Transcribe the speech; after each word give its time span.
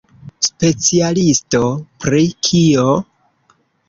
Specialisto 0.45 1.61
pri 2.05 2.21
kio? 2.47 2.87